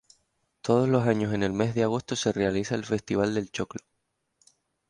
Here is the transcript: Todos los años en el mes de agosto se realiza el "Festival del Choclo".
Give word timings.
Todos 0.61 0.89
los 0.89 1.05
años 1.05 1.31
en 1.31 1.43
el 1.43 1.53
mes 1.53 1.75
de 1.75 1.83
agosto 1.83 2.15
se 2.15 2.31
realiza 2.31 2.73
el 2.73 2.85
"Festival 2.85 3.35
del 3.35 3.51
Choclo". 3.51 3.85